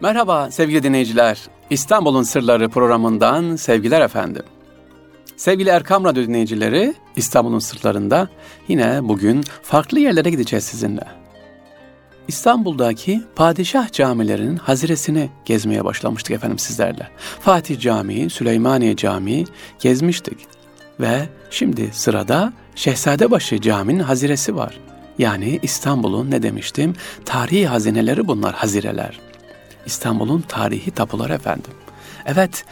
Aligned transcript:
Merhaba 0.00 0.50
sevgili 0.50 0.82
dinleyiciler. 0.82 1.38
İstanbul'un 1.70 2.22
Sırları 2.22 2.68
programından 2.68 3.56
sevgiler 3.56 4.00
efendim. 4.00 4.42
Sevgili 5.36 5.68
Erkam 5.70 6.04
Radyo 6.04 6.22
dinleyicileri, 6.22 6.94
İstanbul'un 7.16 7.58
sırlarında 7.58 8.28
yine 8.68 9.08
bugün 9.08 9.44
farklı 9.62 10.00
yerlere 10.00 10.30
gideceğiz 10.30 10.64
sizinle. 10.64 11.04
İstanbul'daki 12.28 13.22
padişah 13.36 13.92
camilerinin 13.92 14.56
haziresini 14.56 15.30
gezmeye 15.44 15.84
başlamıştık 15.84 16.32
efendim 16.32 16.58
sizlerle. 16.58 17.08
Fatih 17.40 17.80
Camii, 17.80 18.30
Süleymaniye 18.30 18.96
Camii 18.96 19.44
gezmiştik. 19.80 20.38
Ve 21.00 21.28
şimdi 21.50 21.90
sırada 21.92 22.52
Şehzadebaşı 22.74 23.60
Camii'nin 23.60 24.02
haziresi 24.02 24.56
var. 24.56 24.78
Yani 25.18 25.58
İstanbul'un 25.62 26.30
ne 26.30 26.42
demiştim? 26.42 26.94
Tarihi 27.24 27.66
hazineleri 27.66 28.28
bunlar, 28.28 28.54
hazireler. 28.54 29.25
İstanbul'un 29.86 30.40
tarihi 30.40 30.90
tapular 30.90 31.30
efendim. 31.30 31.70
Evet, 32.26 32.64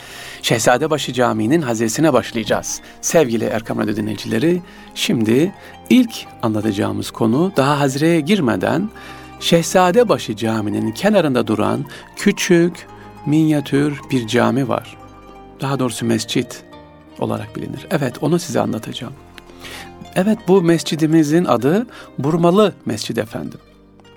Şehzadebaşı 0.43 1.13
Camii'nin 1.13 1.63
haziresine 1.63 2.13
başlayacağız. 2.13 2.81
Sevgili 3.01 3.45
Erkam 3.45 3.79
Radyo 3.79 3.97
dinleyicileri, 3.97 4.63
şimdi 4.95 5.55
ilk 5.91 6.11
anlatacağımız 6.43 7.11
konu 7.11 7.53
daha 7.57 7.81
hazireye 7.81 8.21
girmeden 8.21 8.91
Şehzadebaşı 9.41 10.37
Camii'nin 10.37 10.93
kenarında 10.93 11.47
duran 11.47 11.85
küçük, 12.17 12.87
minyatür 13.27 14.01
bir 14.11 14.27
cami 14.27 14.69
var. 14.69 14.97
Daha 15.61 15.79
doğrusu 15.79 16.07
mescit 16.07 16.65
olarak 17.19 17.57
bilinir. 17.57 17.87
Evet, 17.91 18.23
onu 18.23 18.39
size 18.39 18.61
anlatacağım. 18.61 19.13
Evet, 20.17 20.39
bu 20.49 20.63
mescidimizin 20.63 21.45
adı 21.45 21.87
Burmalı 22.19 22.75
Mescid 22.87 23.17
efendim. 23.17 23.59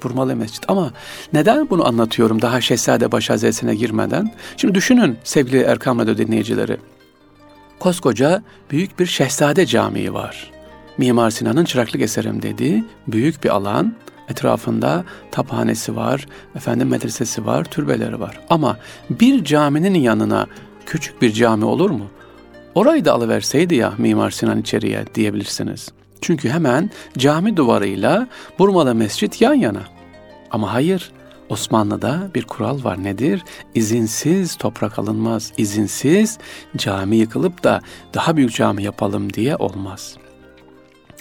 Burmalı 0.03 0.35
Mescid. 0.35 0.63
Ama 0.67 0.91
neden 1.33 1.69
bunu 1.69 1.87
anlatıyorum 1.87 2.41
daha 2.41 2.61
Şehzadebaşı 2.61 3.33
Hazretesi'ne 3.33 3.75
girmeden? 3.75 4.33
Şimdi 4.57 4.75
düşünün 4.75 5.17
sevgili 5.23 5.61
Erkam 5.61 5.99
Radyo 5.99 6.17
dinleyicileri. 6.17 6.77
Koskoca 7.79 8.43
büyük 8.71 8.99
bir 8.99 9.05
Şehzade 9.05 9.65
Camii 9.65 10.13
var. 10.13 10.51
Mimar 10.97 11.29
Sinan'ın 11.29 11.65
çıraklık 11.65 12.01
eserim 12.01 12.41
dediği 12.41 12.83
büyük 13.07 13.43
bir 13.43 13.49
alan. 13.49 13.93
Etrafında 14.29 15.03
taphanesi 15.31 15.95
var, 15.95 16.27
efendim 16.55 16.87
medresesi 16.87 17.45
var, 17.45 17.63
türbeleri 17.63 18.19
var. 18.19 18.39
Ama 18.49 18.77
bir 19.09 19.43
caminin 19.43 19.93
yanına 19.93 20.47
küçük 20.85 21.21
bir 21.21 21.31
cami 21.33 21.65
olur 21.65 21.89
mu? 21.89 22.07
Orayı 22.75 23.05
da 23.05 23.13
alıverseydi 23.13 23.75
ya 23.75 23.93
Mimar 23.97 24.31
Sinan 24.31 24.59
içeriye 24.61 25.05
diyebilirsiniz. 25.15 25.89
Çünkü 26.21 26.49
hemen 26.49 26.89
cami 27.17 27.57
duvarıyla 27.57 28.27
Burmalı 28.59 28.95
Mescit 28.95 29.41
yan 29.41 29.53
yana. 29.53 29.83
Ama 30.51 30.73
hayır, 30.73 31.11
Osmanlı'da 31.49 32.31
bir 32.35 32.43
kural 32.43 32.83
var 32.83 33.03
nedir? 33.03 33.43
İzinsiz 33.75 34.55
toprak 34.55 34.99
alınmaz. 34.99 35.53
İzinsiz 35.57 36.37
cami 36.77 37.15
yıkılıp 37.15 37.63
da 37.63 37.81
daha 38.13 38.37
büyük 38.37 38.55
cami 38.55 38.83
yapalım 38.83 39.33
diye 39.33 39.55
olmaz. 39.55 40.17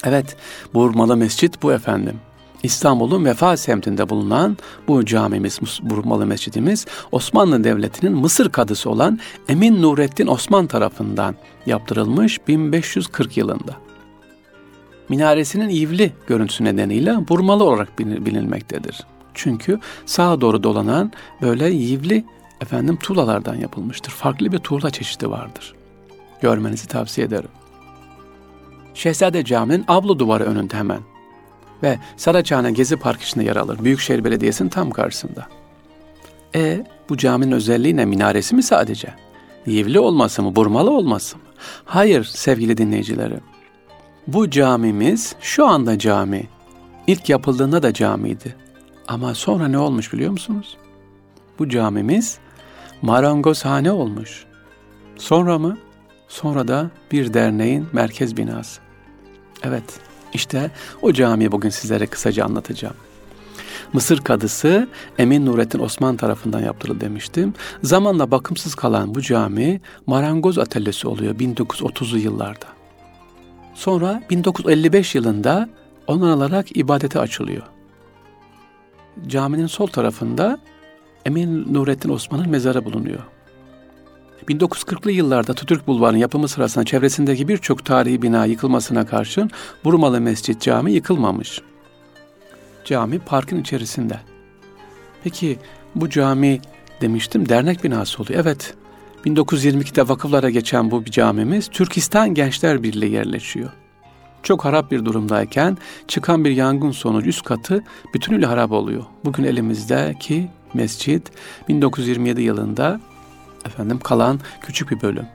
Evet, 0.04 0.36
Burmalı 0.74 1.16
Mescit 1.16 1.62
bu 1.62 1.72
efendim. 1.72 2.20
İstanbul'un 2.62 3.24
Vefa 3.24 3.56
semtinde 3.56 4.08
bulunan 4.08 4.56
bu 4.88 5.04
camimiz, 5.04 5.60
Burmalı 5.82 6.26
Mescidimiz 6.26 6.86
Osmanlı 7.12 7.64
Devleti'nin 7.64 8.12
Mısır 8.12 8.52
kadısı 8.52 8.90
olan 8.90 9.18
Emin 9.48 9.82
Nurettin 9.82 10.26
Osman 10.26 10.66
tarafından 10.66 11.34
yaptırılmış 11.66 12.48
1540 12.48 13.36
yılında. 13.36 13.85
Minaresinin 15.08 15.68
ivli 15.68 16.12
görüntüsü 16.26 16.64
nedeniyle 16.64 17.28
burmalı 17.28 17.64
olarak 17.64 17.98
bilinmektedir. 17.98 19.00
Çünkü 19.34 19.80
sağa 20.06 20.40
doğru 20.40 20.62
dolanan 20.62 21.12
böyle 21.42 21.68
yivli 21.68 22.24
efendim 22.60 22.96
tuğlalardan 22.96 23.54
yapılmıştır. 23.54 24.10
Farklı 24.10 24.52
bir 24.52 24.58
tuğla 24.58 24.90
çeşidi 24.90 25.30
vardır. 25.30 25.74
Görmenizi 26.40 26.88
tavsiye 26.88 27.26
ederim. 27.26 27.48
Şehzade 28.94 29.44
Camii'nin 29.44 29.84
avlu 29.88 30.18
duvarı 30.18 30.44
önünde 30.44 30.76
hemen 30.76 31.00
ve 31.82 31.98
Saraçhane 32.16 32.72
Gezi 32.72 32.96
Park 32.96 33.22
içinde 33.22 33.44
yer 33.44 33.56
alır. 33.56 33.84
Büyükşehir 33.84 34.24
Belediyesi'nin 34.24 34.68
tam 34.68 34.90
karşısında. 34.90 35.46
E 36.54 36.86
bu 37.08 37.16
caminin 37.16 37.52
özelliği 37.52 37.96
ne? 37.96 38.04
Minaresi 38.04 38.54
mi 38.54 38.62
sadece? 38.62 39.14
Yivli 39.66 39.98
olması 39.98 40.42
mı? 40.42 40.56
Burmalı 40.56 40.90
olması 40.90 41.36
mı? 41.36 41.42
Hayır 41.84 42.24
sevgili 42.24 42.76
dinleyicilerim. 42.76 43.40
Bu 44.26 44.50
camimiz 44.50 45.34
şu 45.40 45.66
anda 45.66 45.98
cami. 45.98 46.48
İlk 47.06 47.28
yapıldığında 47.28 47.82
da 47.82 47.92
camiydi. 47.92 48.56
Ama 49.08 49.34
sonra 49.34 49.68
ne 49.68 49.78
olmuş 49.78 50.12
biliyor 50.12 50.30
musunuz? 50.30 50.76
Bu 51.58 51.68
camimiz 51.68 52.38
marangozhane 53.02 53.92
olmuş. 53.92 54.44
Sonra 55.16 55.58
mı? 55.58 55.78
Sonra 56.28 56.68
da 56.68 56.90
bir 57.12 57.34
derneğin 57.34 57.86
merkez 57.92 58.36
binası. 58.36 58.80
Evet, 59.62 60.00
işte 60.32 60.70
o 61.02 61.12
camiyi 61.12 61.52
bugün 61.52 61.70
sizlere 61.70 62.06
kısaca 62.06 62.44
anlatacağım. 62.44 62.96
Mısır 63.92 64.20
kadısı 64.20 64.88
Emin 65.18 65.46
Nurettin 65.46 65.78
Osman 65.78 66.16
tarafından 66.16 66.60
yaptırıldı 66.60 67.00
demiştim. 67.00 67.54
Zamanla 67.82 68.30
bakımsız 68.30 68.74
kalan 68.74 69.14
bu 69.14 69.22
cami 69.22 69.80
marangoz 70.06 70.58
atölyesi 70.58 71.08
oluyor 71.08 71.34
1930'lu 71.34 72.18
yıllarda. 72.18 72.75
Sonra 73.76 74.22
1955 74.30 75.14
yılında 75.14 75.68
onarılarak 76.06 76.76
ibadete 76.76 77.20
açılıyor. 77.20 77.62
Caminin 79.26 79.66
sol 79.66 79.86
tarafında 79.86 80.58
Emin 81.24 81.74
Nurettin 81.74 82.10
Osman'ın 82.10 82.48
mezarı 82.50 82.84
bulunuyor. 82.84 83.20
1940'lı 84.48 85.12
yıllarda 85.12 85.52
Atatürk 85.52 85.86
Bulvarı'nın 85.86 86.18
yapımı 86.18 86.48
sırasında 86.48 86.84
çevresindeki 86.84 87.48
birçok 87.48 87.84
tarihi 87.84 88.22
bina 88.22 88.44
yıkılmasına 88.44 89.06
karşın 89.06 89.50
Burmalı 89.84 90.20
Mescit 90.20 90.60
Cami 90.60 90.92
yıkılmamış. 90.92 91.60
Cami 92.84 93.18
parkın 93.18 93.60
içerisinde. 93.60 94.20
Peki 95.24 95.58
bu 95.94 96.10
cami 96.10 96.60
demiştim 97.00 97.48
dernek 97.48 97.84
binası 97.84 98.22
oluyor. 98.22 98.40
Evet 98.40 98.74
1922'de 99.26 100.08
vakıflara 100.08 100.50
geçen 100.50 100.90
bu 100.90 101.04
camimiz 101.04 101.68
Türkistan 101.68 102.34
Gençler 102.34 102.82
Birliği 102.82 103.12
yerleşiyor. 103.12 103.70
Çok 104.42 104.64
harap 104.64 104.90
bir 104.90 105.04
durumdayken 105.04 105.78
çıkan 106.08 106.44
bir 106.44 106.50
yangın 106.50 106.90
sonucu 106.90 107.28
üst 107.28 107.42
katı 107.42 107.84
bütünüyle 108.14 108.46
harap 108.46 108.72
oluyor. 108.72 109.04
Bugün 109.24 109.44
elimizdeki 109.44 110.48
mescit 110.74 111.30
1927 111.68 112.42
yılında 112.42 113.00
efendim 113.64 113.98
kalan 113.98 114.40
küçük 114.60 114.90
bir 114.90 115.00
bölüm. 115.00 115.26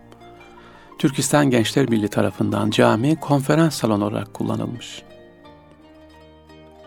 Türkistan 0.99 1.49
Gençler 1.49 1.91
Birliği 1.91 2.07
tarafından 2.07 2.69
cami 2.69 3.15
konferans 3.15 3.75
salonu 3.75 4.05
olarak 4.05 4.33
kullanılmış. 4.33 5.01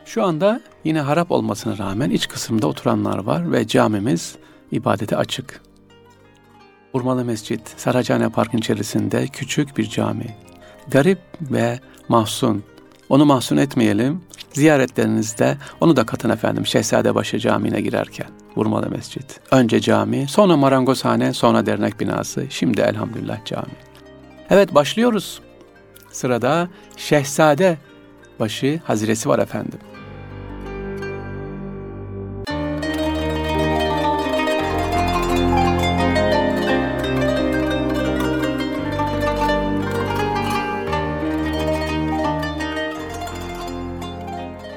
Şu 0.04 0.24
anda 0.24 0.60
yine 0.84 1.00
harap 1.00 1.30
olmasına 1.30 1.78
rağmen 1.78 2.10
iç 2.10 2.28
kısımda 2.28 2.66
oturanlar 2.66 3.18
var 3.18 3.52
ve 3.52 3.66
camimiz 3.66 4.36
ibadete 4.72 5.16
açık. 5.16 5.73
Urmalı 6.94 7.24
Mescit, 7.24 7.60
Saraçhane 7.76 8.28
Park'ın 8.28 8.58
içerisinde 8.58 9.26
küçük 9.26 9.76
bir 9.78 9.88
cami. 9.88 10.36
Garip 10.88 11.18
ve 11.40 11.80
mahzun. 12.08 12.64
Onu 13.08 13.24
mahzun 13.24 13.56
etmeyelim. 13.56 14.20
Ziyaretlerinizde 14.52 15.56
onu 15.80 15.96
da 15.96 16.06
katın 16.06 16.30
efendim 16.30 16.66
Şehzadebaşı 16.66 17.38
Camii'ne 17.38 17.80
girerken. 17.80 18.26
Vurmalı 18.56 18.90
Mescit. 18.90 19.40
Önce 19.50 19.80
cami, 19.80 20.28
sonra 20.28 20.56
marangozhane, 20.56 21.32
sonra 21.32 21.66
dernek 21.66 22.00
binası, 22.00 22.46
şimdi 22.50 22.80
elhamdülillah 22.80 23.44
cami. 23.44 23.74
Evet 24.50 24.74
başlıyoruz. 24.74 25.40
Sırada 26.12 26.68
Şehzade 26.96 27.78
başı 28.40 28.80
haziresi 28.84 29.28
var 29.28 29.38
efendim. 29.38 29.78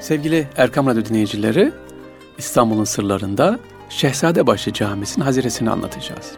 Sevgili 0.08 0.48
Erkam 0.56 0.86
Radyo 0.86 1.04
dinleyicileri, 1.04 1.72
İstanbul'un 2.38 2.84
sırlarında 2.84 3.58
Şehzadebaşı 3.88 4.72
Camisi'nin 4.72 5.24
haziresini 5.24 5.70
anlatacağız. 5.70 6.32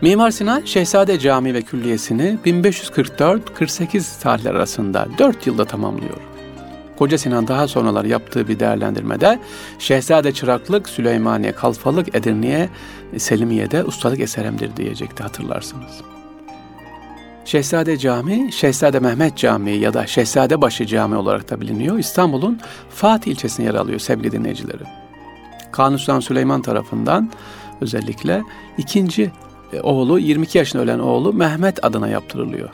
Mimar 0.00 0.30
Sinan 0.30 0.62
Şehzade 0.64 1.18
Camii 1.18 1.54
ve 1.54 1.62
Külliyesini 1.62 2.38
1544-48 2.44 4.22
tarihler 4.22 4.54
arasında 4.54 5.08
4 5.18 5.46
yılda 5.46 5.64
tamamlıyor. 5.64 6.16
Koca 6.98 7.18
Sinan 7.18 7.48
daha 7.48 7.68
sonralar 7.68 8.04
yaptığı 8.04 8.48
bir 8.48 8.60
değerlendirmede 8.60 9.38
Şehzade 9.78 10.32
Çıraklık, 10.32 10.88
Süleymaniye, 10.88 11.52
Kalfalık, 11.52 12.16
Edirne'ye, 12.16 12.68
Selimiye'de 13.16 13.84
ustalık 13.84 14.20
eseremdir 14.20 14.76
diyecekti 14.76 15.22
hatırlarsınız. 15.22 16.02
Şehzade 17.44 17.98
Camii, 17.98 18.52
Şehzade 18.52 19.00
Mehmet 19.00 19.36
Camii 19.36 19.76
ya 19.76 19.94
da 19.94 20.06
Şehzadebaşı 20.06 20.86
Camii 20.86 21.16
olarak 21.16 21.50
da 21.50 21.60
biliniyor. 21.60 21.98
İstanbul'un 21.98 22.60
Fatih 22.90 23.32
ilçesine 23.32 23.66
yer 23.66 23.74
alıyor 23.74 23.98
sevgili 23.98 24.32
dinleyicilerim. 24.32 24.86
Kanuni 25.72 25.98
Sultan 25.98 26.20
Süleyman 26.20 26.62
tarafından 26.62 27.30
özellikle. 27.80 28.42
İkinci 28.78 29.30
e, 29.72 29.80
oğlu 29.80 30.18
22 30.18 30.58
yaşında 30.58 30.82
ölen 30.82 30.98
oğlu 30.98 31.32
Mehmet 31.32 31.84
adına 31.84 32.08
yaptırılıyor. 32.08 32.68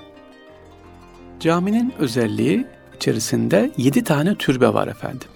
Caminin 1.40 1.92
özelliği 1.98 2.66
içerisinde 2.96 3.70
7 3.76 4.04
tane 4.04 4.34
türbe 4.34 4.74
var 4.74 4.86
efendim. 4.86 5.28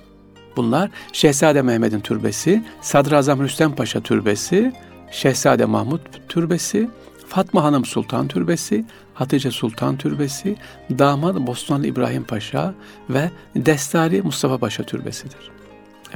Bunlar 0.56 0.90
Şehzade 1.12 1.62
Mehmet'in 1.62 2.00
türbesi, 2.00 2.62
Sadrazam 2.80 3.42
Rüstem 3.42 3.74
Paşa 3.74 4.00
türbesi, 4.00 4.72
Şehzade 5.10 5.64
Mahmut 5.64 6.00
türbesi, 6.28 6.88
Fatma 7.28 7.64
Hanım 7.64 7.84
Sultan 7.84 8.28
Türbesi, 8.28 8.84
Hatice 9.14 9.50
Sultan 9.50 9.96
Türbesi, 9.96 10.56
Damat 10.90 11.36
Bosnanlı 11.36 11.86
İbrahim 11.86 12.24
Paşa 12.24 12.74
ve 13.10 13.30
Destari 13.56 14.22
Mustafa 14.22 14.58
Paşa 14.58 14.82
Türbesidir. 14.82 15.50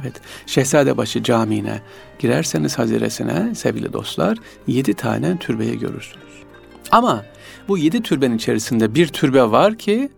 Evet, 0.01 0.21
Şehzadebaşı 0.45 1.23
Camii'ne 1.23 1.81
girerseniz 2.19 2.79
haziresine 2.79 3.55
sevgili 3.55 3.93
dostlar 3.93 4.37
yedi 4.67 4.93
tane 4.93 5.37
türbeyi 5.37 5.79
görürsünüz. 5.79 6.43
Ama 6.91 7.25
bu 7.67 7.77
yedi 7.77 8.01
türbenin 8.03 8.37
içerisinde 8.37 8.95
bir 8.95 9.07
türbe 9.07 9.51
var 9.51 9.77
ki 9.77 10.09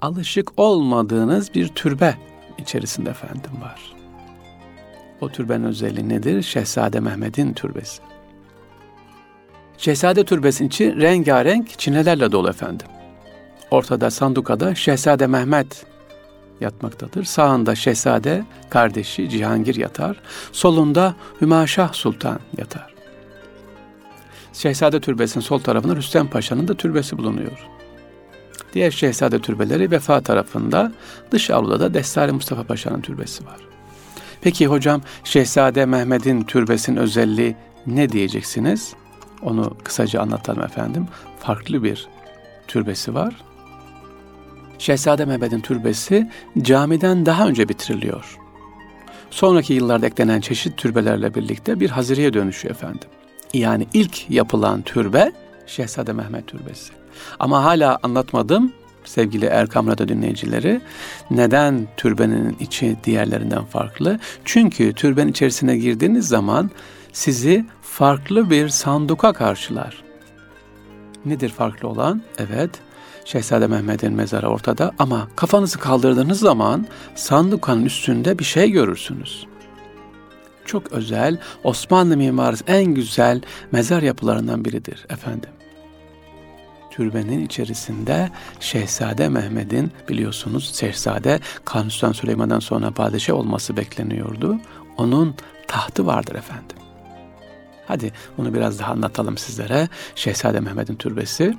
alışık 0.00 0.58
olmadığınız 0.58 1.54
bir 1.54 1.68
türbe 1.68 2.14
içerisinde 2.58 3.10
efendim 3.10 3.52
var. 3.60 3.94
O 5.20 5.28
türbenin 5.28 5.64
özelliği 5.64 6.08
nedir? 6.08 6.42
Şehzade 6.42 7.00
Mehmet'in 7.00 7.52
türbesi. 7.52 8.02
Şehzade 9.78 10.24
türbesinin 10.24 10.68
içi 10.68 10.96
rengarenk 10.96 11.78
çinelerle 11.78 12.32
dolu 12.32 12.48
efendim. 12.48 12.86
Ortada 13.70 14.10
sandukada 14.10 14.74
Şehzade 14.74 15.26
Mehmet 15.26 15.86
yatmaktadır. 16.60 17.24
Sağında 17.24 17.74
Şehzade 17.74 18.44
kardeşi 18.70 19.28
Cihangir 19.28 19.74
yatar. 19.74 20.16
Solunda 20.52 21.14
Hümaşah 21.40 21.92
Sultan 21.92 22.40
yatar. 22.56 22.94
Şehzade 24.52 25.00
türbesinin 25.00 25.44
sol 25.44 25.58
tarafında 25.58 25.96
Rüstem 25.96 26.28
Paşa'nın 26.28 26.68
da 26.68 26.74
türbesi 26.74 27.18
bulunuyor. 27.18 27.68
Diğer 28.72 28.90
şehzade 28.90 29.38
türbeleri 29.38 29.90
vefa 29.90 30.20
tarafında 30.20 30.92
dış 31.30 31.50
avluda 31.50 31.80
da 31.80 31.94
Destari 31.94 32.32
Mustafa 32.32 32.62
Paşa'nın 32.62 33.00
türbesi 33.00 33.46
var. 33.46 33.56
Peki 34.40 34.66
hocam 34.66 35.02
Şehzade 35.24 35.86
Mehmet'in 35.86 36.42
türbesinin 36.42 36.96
özelliği 36.96 37.56
ne 37.86 38.08
diyeceksiniz? 38.08 38.94
Onu 39.42 39.76
kısaca 39.84 40.20
anlatalım 40.20 40.62
efendim. 40.62 41.06
Farklı 41.40 41.82
bir 41.82 42.08
türbesi 42.68 43.14
var. 43.14 43.34
Şehzade 44.78 45.24
Mehmet'in 45.24 45.60
türbesi 45.60 46.30
camiden 46.62 47.26
daha 47.26 47.46
önce 47.48 47.68
bitiriliyor. 47.68 48.38
Sonraki 49.30 49.74
yıllarda 49.74 50.06
eklenen 50.06 50.40
çeşit 50.40 50.76
türbelerle 50.76 51.34
birlikte 51.34 51.80
bir 51.80 51.90
hazireye 51.90 52.32
dönüşüyor 52.32 52.74
efendim. 52.74 53.08
Yani 53.54 53.86
ilk 53.94 54.30
yapılan 54.30 54.82
türbe 54.82 55.32
Şehzade 55.66 56.12
Mehmet 56.12 56.46
Türbesi. 56.46 56.92
Ama 57.38 57.64
hala 57.64 57.98
anlatmadım 58.02 58.72
sevgili 59.04 59.46
Erkam 59.46 59.86
Radyo 59.86 60.08
dinleyicileri. 60.08 60.80
Neden 61.30 61.88
türbenin 61.96 62.56
içi 62.60 62.96
diğerlerinden 63.04 63.64
farklı? 63.64 64.18
Çünkü 64.44 64.92
türbenin 64.92 65.30
içerisine 65.30 65.76
girdiğiniz 65.76 66.28
zaman 66.28 66.70
sizi 67.18 67.66
farklı 67.82 68.50
bir 68.50 68.68
sanduka 68.68 69.32
karşılar. 69.32 70.02
Nedir 71.24 71.48
farklı 71.48 71.88
olan? 71.88 72.22
Evet, 72.38 72.70
Şehzade 73.24 73.66
Mehmet'in 73.66 74.12
mezarı 74.12 74.48
ortada 74.48 74.92
ama 74.98 75.28
kafanızı 75.36 75.78
kaldırdığınız 75.78 76.40
zaman 76.40 76.86
sandukanın 77.14 77.84
üstünde 77.84 78.38
bir 78.38 78.44
şey 78.44 78.70
görürsünüz. 78.70 79.46
Çok 80.64 80.92
özel, 80.92 81.38
Osmanlı 81.64 82.16
mimarisi 82.16 82.64
en 82.66 82.84
güzel 82.84 83.42
mezar 83.72 84.02
yapılarından 84.02 84.64
biridir 84.64 85.06
efendim. 85.10 85.50
Türbenin 86.90 87.46
içerisinde 87.46 88.30
Şehzade 88.60 89.28
Mehmet'in 89.28 89.92
biliyorsunuz 90.08 90.74
Şehzade 90.74 91.40
Kanuni 91.64 92.14
Süleyman'dan 92.14 92.60
sonra 92.60 92.90
padişah 92.90 93.34
olması 93.34 93.76
bekleniyordu. 93.76 94.60
Onun 94.96 95.34
tahtı 95.68 96.06
vardır 96.06 96.34
efendim. 96.34 96.87
Hadi 97.88 98.12
bunu 98.38 98.54
biraz 98.54 98.78
daha 98.78 98.92
anlatalım 98.92 99.38
sizlere. 99.38 99.88
Şehzade 100.14 100.60
Mehmet'in 100.60 100.96
türbesi 100.96 101.56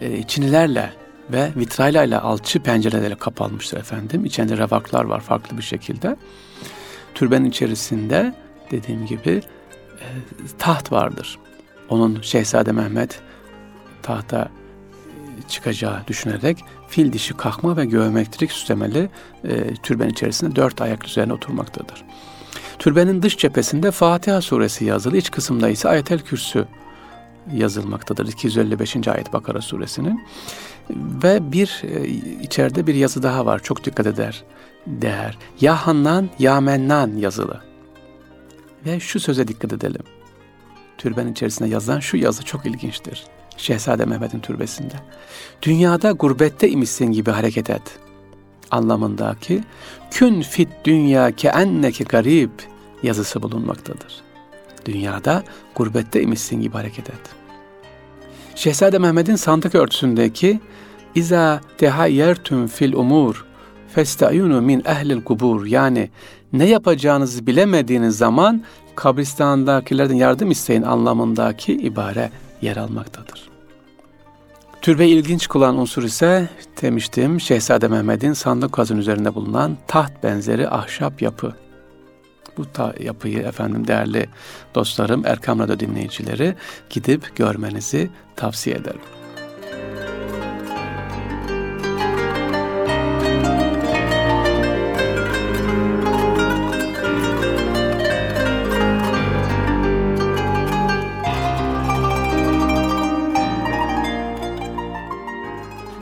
e, 0.00 0.22
çinilerle 0.22 0.92
ve 1.30 1.50
vitrayla 1.56 2.22
alçı 2.22 2.60
pencerelerle 2.60 3.14
kapalmıştır 3.14 3.78
efendim. 3.78 4.24
İçinde 4.24 4.56
revaklar 4.56 5.04
var 5.04 5.20
farklı 5.20 5.58
bir 5.58 5.62
şekilde. 5.62 6.16
Türbenin 7.14 7.44
içerisinde 7.44 8.34
dediğim 8.70 9.06
gibi 9.06 9.42
e, 10.00 10.06
taht 10.58 10.92
vardır. 10.92 11.38
Onun 11.88 12.20
Şehzade 12.22 12.72
Mehmet 12.72 13.20
tahta 14.02 14.40
e, 14.40 15.48
çıkacağı 15.48 16.06
düşünerek 16.06 16.64
fil 16.88 17.12
dişi 17.12 17.36
kalkma 17.36 17.76
ve 17.76 17.84
geometrik 17.84 18.52
süslemeli 18.52 19.10
e, 19.44 19.74
türben 19.74 20.08
içerisinde 20.08 20.56
dört 20.56 20.80
ayak 20.80 21.06
üzerine 21.06 21.32
oturmaktadır. 21.32 22.04
Türbenin 22.80 23.22
dış 23.22 23.38
cephesinde 23.38 23.90
Fatiha 23.90 24.40
suresi 24.40 24.84
yazılı, 24.84 25.16
iç 25.16 25.30
kısımda 25.30 25.68
ise 25.68 25.88
Ayetel 25.88 26.18
Kürsü 26.18 26.66
yazılmaktadır. 27.52 28.28
255. 28.28 29.08
ayet 29.08 29.32
Bakara 29.32 29.60
suresinin. 29.60 30.26
Ve 30.90 31.52
bir 31.52 31.82
e, 31.84 32.08
içeride 32.42 32.86
bir 32.86 32.94
yazı 32.94 33.22
daha 33.22 33.46
var. 33.46 33.58
Çok 33.62 33.84
dikkat 33.84 34.06
eder. 34.06 34.44
Değer. 34.86 35.38
Ya 35.60 35.86
Hannan 35.86 36.28
ya 36.38 36.60
Mennan 36.60 37.16
yazılı. 37.16 37.60
Ve 38.86 39.00
şu 39.00 39.20
söze 39.20 39.48
dikkat 39.48 39.72
edelim. 39.72 40.02
Türben 40.98 41.26
içerisinde 41.26 41.68
yazılan 41.68 42.00
şu 42.00 42.16
yazı 42.16 42.44
çok 42.44 42.66
ilginçtir. 42.66 43.24
Şehzade 43.56 44.04
Mehmet'in 44.04 44.40
türbesinde. 44.40 44.94
Dünyada 45.62 46.12
gurbette 46.12 46.68
imişsin 46.68 47.06
gibi 47.06 47.30
hareket 47.30 47.70
et. 47.70 47.82
Anlamındaki 48.70 49.64
kün 50.10 50.42
fit 50.42 50.68
dünya 50.84 51.30
ke 51.36 51.48
enneki 51.48 52.04
garip 52.04 52.69
yazısı 53.02 53.42
bulunmaktadır. 53.42 54.20
Dünyada 54.84 55.42
gurbette 55.74 56.22
imişsin 56.22 56.60
gibi 56.60 56.74
hareket 56.74 57.10
et. 57.10 57.20
Şehzade 58.54 58.98
Mehmet'in 58.98 59.36
sandık 59.36 59.74
örtüsündeki 59.74 60.60
İza 61.14 61.60
tehayyertüm 61.78 62.66
fil 62.66 62.92
umur 62.92 63.44
festayunu 63.94 64.62
min 64.62 64.82
ehlil 64.84 65.24
kubur 65.24 65.66
yani 65.66 66.10
ne 66.52 66.64
yapacağınızı 66.64 67.46
bilemediğiniz 67.46 68.16
zaman 68.16 68.62
kabristandakilerden 68.96 70.14
yardım 70.14 70.50
isteyin 70.50 70.82
anlamındaki 70.82 71.72
ibare 71.72 72.30
yer 72.62 72.76
almaktadır. 72.76 73.50
Türbe 74.82 75.08
ilginç 75.08 75.48
kılan 75.48 75.78
unsur 75.78 76.02
ise 76.02 76.48
demiştim 76.82 77.40
Şehzade 77.40 77.88
Mehmet'in 77.88 78.32
sandık 78.32 78.72
kazın 78.72 78.96
üzerinde 78.98 79.34
bulunan 79.34 79.76
taht 79.86 80.22
benzeri 80.22 80.68
ahşap 80.68 81.22
yapı. 81.22 81.54
Bu 82.60 82.72
ta 82.72 82.94
yapıyı 83.00 83.38
efendim 83.38 83.86
değerli 83.86 84.26
dostlarım 84.74 85.26
Erkam 85.26 85.58
Radyo 85.58 85.80
dinleyicileri 85.80 86.54
gidip 86.90 87.36
görmenizi 87.36 88.10
tavsiye 88.36 88.76
ederim. 88.76 89.00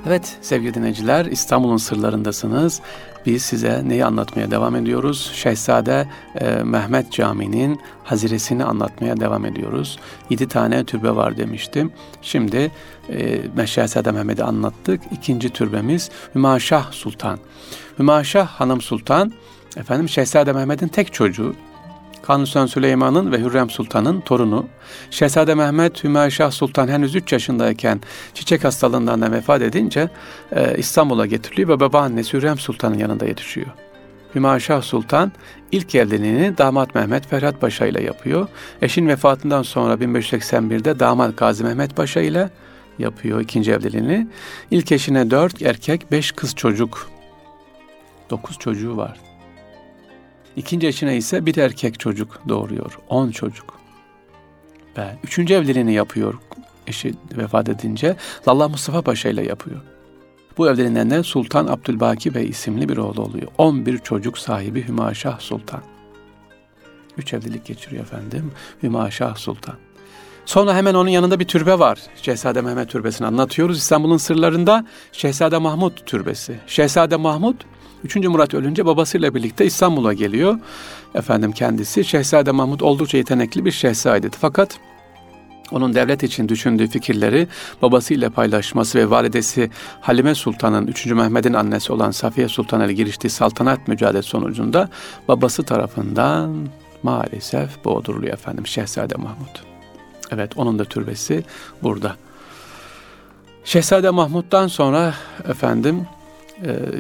Evet 0.07 0.39
sevgili 0.41 0.75
dinleyiciler 0.75 1.25
İstanbul'un 1.25 1.77
sırlarındasınız. 1.77 2.81
Biz 3.29 3.43
size 3.43 3.83
neyi 3.89 4.05
anlatmaya 4.05 4.51
devam 4.51 4.77
ediyoruz? 4.77 5.31
Şehzade 5.35 6.09
e, 6.41 6.51
Mehmet 6.51 7.13
Camii'nin 7.13 7.81
haziresini 8.05 8.65
anlatmaya 8.65 9.21
devam 9.21 9.45
ediyoruz. 9.45 9.99
Yedi 10.31 10.49
tane 10.49 10.85
türbe 10.85 11.17
var 11.17 11.37
demiştim. 11.37 11.93
Şimdi 12.23 12.71
e, 13.59 13.67
Şehzade 13.67 14.13
Mehmet'i 14.13 14.45
anlattık. 14.45 15.01
İkinci 15.13 15.51
türbemiz 15.51 16.11
Hümaşah 16.35 16.93
Sultan. 16.93 17.39
Hümaşah 17.99 18.47
Hanım 18.47 18.81
Sultan 18.81 19.33
efendim 19.77 20.09
Şehzade 20.09 20.53
Mehmet'in 20.53 20.89
tek 20.89 21.13
çocuğu. 21.13 21.55
Kanuni 22.29 22.69
Süleyman'ın 22.69 23.33
ve 23.33 23.41
Hürrem 23.41 23.71
Sultan'ın 23.71 24.21
torunu. 24.21 24.67
Şehzade 25.11 25.55
Mehmet 25.55 26.05
Hümayşah 26.05 26.51
Sultan 26.51 26.89
henüz 26.89 27.15
3 27.15 27.33
yaşındayken 27.33 28.01
çiçek 28.35 28.65
hastalığından 28.65 29.33
vefat 29.33 29.63
edince 29.63 30.09
e, 30.53 30.79
İstanbul'a 30.79 31.27
getiriliyor 31.27 31.69
ve 31.69 31.81
babaannesi 31.81 32.33
Hürrem 32.33 32.59
Sultan'ın 32.59 32.99
yanında 32.99 33.27
yetişiyor. 33.27 33.67
Hümayşah 34.35 34.83
Sultan 34.83 35.33
ilk 35.73 35.95
evliliğini 35.95 36.59
damat 36.59 36.95
Mehmet 36.95 37.27
Ferhat 37.27 37.61
Paşa 37.61 37.87
ile 37.87 38.03
yapıyor. 38.03 38.49
Eşin 38.83 39.09
vefatından 39.09 39.63
sonra 39.63 39.95
1581'de 39.95 41.01
damat 41.01 41.37
Gazi 41.37 41.65
Mehmet 41.65 41.97
Paşa 41.97 42.21
ile 42.21 42.51
yapıyor 42.99 43.41
ikinci 43.41 43.73
evliliğini. 43.73 44.29
İlk 44.71 44.93
eşine 44.93 45.31
dört 45.31 45.63
erkek, 45.63 46.13
beş 46.13 46.33
kız 46.33 46.55
çocuk. 46.55 47.11
Dokuz 48.31 48.59
çocuğu 48.59 48.97
var. 48.97 49.28
İkinci 50.57 50.87
eşine 50.87 51.17
ise 51.17 51.47
bir 51.47 51.57
erkek 51.57 52.01
çocuk 52.01 52.43
doğuruyor. 52.49 52.99
On 53.09 53.31
çocuk. 53.31 53.79
Ve 54.99 55.17
üçüncü 55.25 55.55
evliliğini 55.55 55.93
yapıyor 55.93 56.35
eşi 56.89 57.15
vefat 57.37 57.69
edince. 57.69 58.17
Lalla 58.49 58.69
Mustafa 58.69 59.03
Paşa 59.03 59.29
ile 59.29 59.47
yapıyor. 59.47 59.81
Bu 60.59 60.69
evlerinden 60.69 61.11
de 61.11 61.23
Sultan 61.23 61.67
Abdülbaki 61.67 62.35
Bey 62.35 62.49
isimli 62.49 62.89
bir 62.89 62.97
oğlu 62.97 63.23
oluyor. 63.23 63.49
11 63.59 63.99
çocuk 63.99 64.39
sahibi 64.39 64.89
Hümaşah 64.89 65.41
Sultan. 65.41 65.83
Üç 67.17 67.35
evlilik 67.35 67.65
geçiriyor 67.65 68.03
efendim 68.03 68.53
Hümaşah 68.83 69.37
Sultan. 69.37 69.75
Sonra 70.47 70.75
hemen 70.75 70.95
onun 70.95 71.09
yanında 71.09 71.41
bir 71.41 71.45
türbe 71.45 71.79
var. 71.79 71.99
Şehzade 72.23 72.63
Mehmet 72.63 72.89
Türbesi'ni 72.89 73.27
anlatıyoruz. 73.27 73.79
İstanbul'un 73.79 74.17
sırlarında 74.17 74.87
Şehzade 75.13 75.59
Mahmut 75.59 76.07
Türbesi. 76.07 76.59
Şehzade 76.67 77.17
Mahmut 77.17 77.57
3. 78.05 78.17
Murat 78.17 78.55
ölünce 78.55 78.87
babasıyla 78.87 79.35
birlikte 79.35 79.67
İstanbul'a 79.67 80.13
geliyor. 80.13 80.59
Efendim 81.15 81.53
kendisi 81.53 82.05
Şehzade 82.05 82.51
Mahmut 82.51 82.83
oldukça 82.83 83.19
yetenekli 83.19 83.65
bir 83.65 83.71
şehzadeydi. 83.71 84.37
Fakat 84.41 84.79
onun 85.73 85.95
devlet 85.95 86.23
için 86.23 86.49
düşündüğü 86.49 86.89
fikirleri 86.89 87.49
babasıyla 87.83 88.31
paylaşması 88.31 88.99
ve 88.99 89.11
validesi 89.11 89.71
Halime 90.01 90.35
Sultan'ın 90.35 90.87
3. 90.87 91.07
Mehmet'in 91.07 91.53
annesi 91.53 91.93
olan 91.93 92.11
Safiye 92.11 92.49
Sultan'a 92.49 92.93
giriştiği 92.93 93.31
saltanat 93.31 93.89
mücadelesi 93.89 94.29
sonucunda 94.29 94.89
babası 95.29 95.63
tarafından 95.63 96.69
maalesef 97.03 97.85
boğduruluyor 97.85 98.33
efendim 98.33 98.67
Şehzade 98.67 99.15
Mahmut. 99.15 99.63
Evet 100.31 100.53
onun 100.57 100.79
da 100.79 100.85
türbesi 100.85 101.45
burada. 101.83 102.17
Şehzade 103.65 104.11
Mahmut'tan 104.11 104.67
sonra 104.67 105.15
efendim 105.49 106.07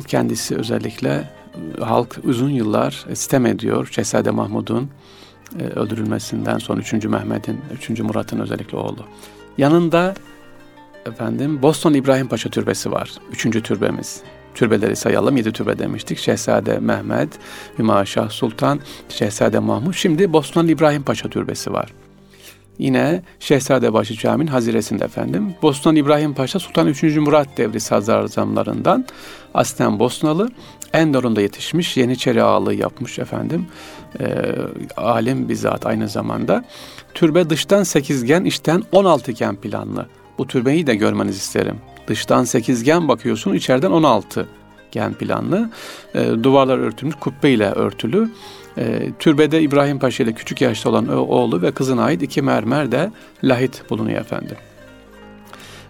kendisi 0.06 0.56
özellikle 0.56 1.30
e, 1.78 1.84
halk 1.84 2.18
uzun 2.24 2.50
yıllar 2.50 3.06
sitem 3.14 3.46
ediyor 3.46 3.88
Şehzade 3.92 4.30
Mahmud'un 4.30 4.90
e, 5.60 5.62
öldürülmesinden 5.62 6.58
sonra 6.58 6.80
3. 6.80 6.92
Mehmet'in, 6.92 7.60
3. 7.90 8.00
Murat'ın 8.00 8.40
özellikle 8.40 8.76
oğlu. 8.76 9.04
Yanında 9.58 10.14
efendim 11.06 11.62
Boston 11.62 11.94
İbrahim 11.94 12.28
Paşa 12.28 12.50
Türbesi 12.50 12.92
var. 12.92 13.12
Üçüncü 13.32 13.62
türbemiz. 13.62 14.22
Türbeleri 14.54 14.96
sayalım. 14.96 15.36
Yedi 15.36 15.52
türbe 15.52 15.78
demiştik. 15.78 16.18
Şehzade 16.18 16.78
Mehmet, 16.78 17.28
Hümaşah 17.78 18.30
Sultan, 18.30 18.80
Şehzade 19.08 19.58
Mahmud. 19.58 19.94
Şimdi 19.94 20.32
Boston 20.32 20.66
İbrahim 20.66 21.02
Paşa 21.02 21.28
Türbesi 21.28 21.72
var. 21.72 21.92
Yine 22.78 23.22
Şehzadebaşı 23.40 24.14
Camii'nin 24.14 24.50
haziresinde 24.50 25.04
efendim. 25.04 25.54
Boston 25.62 25.94
İbrahim 25.94 26.34
Paşa 26.34 26.58
Sultan 26.58 26.86
3. 26.86 27.02
Murat 27.02 27.48
devri 27.56 27.80
sadrazamlarından 27.80 29.06
aslen 29.54 29.98
Bosnalı. 29.98 30.50
Endor'unda 30.92 31.40
yetişmiş, 31.40 31.96
Yeniçeri 31.96 32.42
ağalığı 32.42 32.74
yapmış 32.74 33.18
efendim. 33.18 33.66
E, 34.20 34.26
alim 34.96 35.48
bizzat 35.48 35.86
aynı 35.86 36.08
zamanda. 36.08 36.64
Türbe 37.14 37.50
dıştan 37.50 37.82
sekizgen, 37.82 38.44
içten 38.44 38.82
16 38.92 39.30
iken 39.30 39.56
planlı. 39.56 40.06
Bu 40.38 40.46
türbeyi 40.46 40.86
de 40.86 40.94
görmenizi 40.94 41.38
isterim. 41.38 41.76
Dıştan 42.06 42.44
sekizgen 42.44 43.08
bakıyorsun, 43.08 43.54
içeriden 43.54 43.90
16 43.90 44.48
gen 44.92 45.14
planlı. 45.14 45.70
E, 46.14 46.30
duvarlar 46.42 46.78
örtülmüş, 46.78 47.14
kubbe 47.14 47.50
ile 47.50 47.70
örtülü. 47.70 48.30
E, 48.78 49.12
türbede 49.18 49.62
İbrahim 49.62 49.98
Paşa 49.98 50.24
ile 50.24 50.32
küçük 50.32 50.60
yaşta 50.60 50.90
olan 50.90 51.08
oğlu 51.08 51.62
ve 51.62 51.70
kızına 51.70 52.02
ait 52.02 52.22
iki 52.22 52.42
mermer 52.42 52.92
de 52.92 53.10
lahit 53.44 53.90
bulunuyor 53.90 54.20
efendim. 54.20 54.56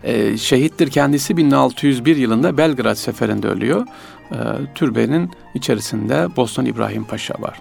E, 0.04 0.36
şehittir 0.36 0.90
kendisi 0.90 1.36
1601 1.36 2.16
yılında 2.16 2.56
Belgrad 2.56 2.94
seferinde 2.94 3.48
ölüyor. 3.48 3.86
E, 4.32 4.36
türbenin 4.74 5.30
içerisinde 5.54 6.28
Boston 6.36 6.64
İbrahim 6.64 7.04
Paşa 7.04 7.34
var. 7.38 7.60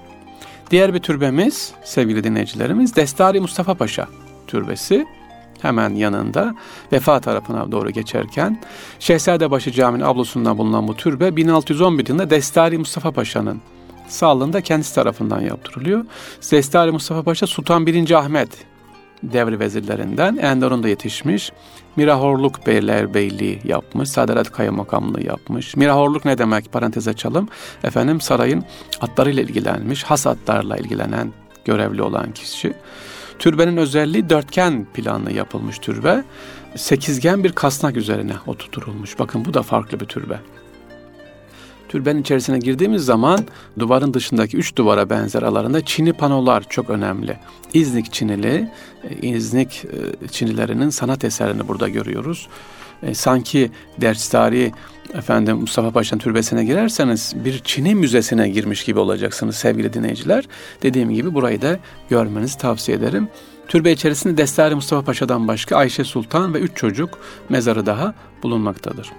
Diğer 0.71 0.93
bir 0.93 0.99
türbemiz 0.99 1.71
sevgili 1.83 2.23
dinleyicilerimiz 2.23 2.95
Destari 2.95 3.39
Mustafa 3.39 3.73
Paşa 3.73 4.07
türbesi 4.47 5.05
hemen 5.61 5.95
yanında 5.95 6.55
vefa 6.91 7.19
tarafına 7.19 7.71
doğru 7.71 7.89
geçerken 7.89 8.61
Şehzadebaşı 8.99 9.71
Camii'nin 9.71 10.05
ablusundan 10.05 10.57
bulunan 10.57 10.87
bu 10.87 10.95
türbe 10.95 11.35
1611 11.35 12.07
yılında 12.07 12.29
Destari 12.29 12.77
Mustafa 12.77 13.11
Paşa'nın 13.11 13.61
sağlığında 14.07 14.61
kendisi 14.61 14.95
tarafından 14.95 15.41
yaptırılıyor. 15.41 16.05
Destari 16.51 16.91
Mustafa 16.91 17.23
Paşa 17.23 17.47
Sultan 17.47 17.85
1. 17.85 18.11
Ahmet 18.11 18.49
devri 19.23 19.59
vezirlerinden 19.59 20.37
Enderun'da 20.37 20.87
yetişmiş. 20.87 21.51
Mirahorluk 21.95 22.67
Beyler 22.67 23.13
Beyliği 23.13 23.59
yapmış. 23.63 24.09
Sadarat 24.09 24.51
Kaymakamlığı 24.51 25.23
yapmış. 25.23 25.75
Mirahorluk 25.75 26.25
ne 26.25 26.37
demek? 26.37 26.71
Parantez 26.71 27.07
açalım. 27.07 27.49
Efendim 27.83 28.21
sarayın 28.21 28.63
atlarıyla 29.01 29.43
ilgilenmiş. 29.43 30.03
Has 30.03 30.27
atlarla 30.27 30.77
ilgilenen 30.77 31.33
görevli 31.65 32.01
olan 32.01 32.31
kişi. 32.31 32.73
Türbenin 33.39 33.77
özelliği 33.77 34.29
dörtgen 34.29 34.87
planlı 34.93 35.31
yapılmış 35.31 35.79
türbe. 35.79 36.23
Sekizgen 36.75 37.43
bir 37.43 37.51
kasnak 37.51 37.97
üzerine 37.97 38.33
oturtulmuş. 38.47 39.19
Bakın 39.19 39.45
bu 39.45 39.53
da 39.53 39.61
farklı 39.61 39.99
bir 39.99 40.05
türbe. 40.05 40.39
Türbenin 41.89 42.21
içerisine 42.21 42.59
girdiğimiz 42.59 43.05
zaman 43.05 43.45
duvarın 43.79 44.13
dışındaki 44.13 44.57
üç 44.57 44.75
duvara 44.75 45.09
benzer 45.09 45.41
aralarında 45.41 45.85
Çin'i 45.85 46.13
panolar 46.13 46.63
çok 46.69 46.89
önemli. 46.89 47.37
İznik 47.73 48.13
Çinili, 48.13 48.71
e, 49.09 49.27
İznik 49.27 49.85
e, 49.85 50.27
Çinilerinin 50.27 50.89
sanat 50.89 51.23
eserini 51.23 51.67
burada 51.67 51.89
görüyoruz. 51.89 52.47
E, 53.03 53.13
sanki 53.13 53.71
ders 54.01 54.29
tarihi 54.29 54.71
efendim 55.13 55.57
Mustafa 55.57 55.91
Paşa'nın 55.91 56.19
türbesine 56.19 56.65
girerseniz 56.65 57.33
bir 57.45 57.59
Çin'i 57.59 57.95
müzesine 57.95 58.49
girmiş 58.49 58.83
gibi 58.83 58.99
olacaksınız 58.99 59.55
sevgili 59.55 59.93
dinleyiciler. 59.93 60.47
Dediğim 60.83 61.09
gibi 61.09 61.33
burayı 61.33 61.61
da 61.61 61.79
görmenizi 62.09 62.57
tavsiye 62.57 62.97
ederim. 62.97 63.27
Türbe 63.67 63.91
içerisinde 63.91 64.37
Destari 64.37 64.75
Mustafa 64.75 65.05
Paşa'dan 65.05 65.47
başka 65.47 65.77
Ayşe 65.77 66.03
Sultan 66.03 66.53
ve 66.53 66.59
üç 66.59 66.75
çocuk 66.75 67.19
mezarı 67.49 67.85
daha 67.85 68.13
bulunmaktadır 68.43 69.11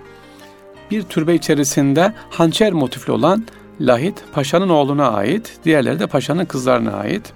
bir 0.90 1.02
türbe 1.02 1.34
içerisinde 1.34 2.12
hançer 2.30 2.72
motifli 2.72 3.12
olan 3.12 3.44
lahit 3.80 4.24
paşanın 4.32 4.68
oğluna 4.68 5.10
ait, 5.10 5.58
diğerleri 5.64 6.00
de 6.00 6.06
paşanın 6.06 6.44
kızlarına 6.44 6.92
ait. 6.92 7.32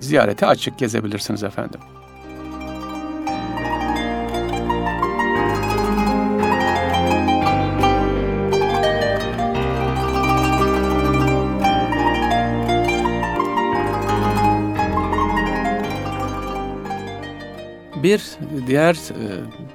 Ziyarete 0.00 0.46
açık 0.46 0.78
gezebilirsiniz 0.78 1.42
efendim. 1.42 1.80
Bir 18.02 18.22
diğer 18.66 18.94
e, 18.94 19.24